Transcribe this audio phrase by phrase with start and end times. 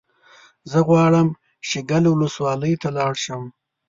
[0.71, 1.27] زه غواړم
[1.67, 3.43] شیګل ولسوالۍ ته لاړ شم